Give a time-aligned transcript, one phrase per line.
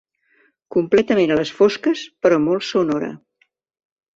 [0.75, 3.11] Completament a les fosques, però molt sonora.